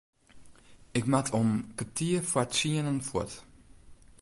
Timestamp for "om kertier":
1.41-2.21